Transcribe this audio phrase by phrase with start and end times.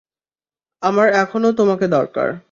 [0.83, 2.29] আমার এখনও তোমাকে দরকার।